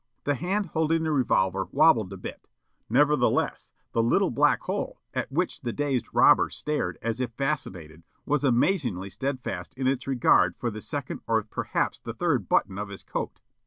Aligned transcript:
The 0.23 0.33
hand 0.33 0.65
holding 0.73 1.03
the 1.03 1.11
revolver 1.11 1.67
wobbled 1.71 2.11
a 2.11 2.17
bit; 2.17 2.47
nevertheless, 2.89 3.71
the 3.91 4.01
little 4.01 4.31
black 4.31 4.61
hole 4.61 4.99
at 5.13 5.31
which 5.31 5.61
the 5.61 5.71
dazed 5.71 6.07
robber 6.11 6.49
stared 6.49 6.97
as 7.03 7.21
if 7.21 7.31
fascinated 7.33 8.01
was 8.25 8.43
amazingly 8.43 9.11
steadfast 9.11 9.75
in 9.77 9.85
its 9.85 10.07
regard 10.07 10.57
for 10.57 10.71
the 10.71 10.81
second 10.81 11.21
or 11.27 11.43
perhaps 11.43 11.99
the 11.99 12.15
third 12.15 12.49
button 12.49 12.79
of 12.79 12.89
his 12.89 13.03
coat. 13.03 13.41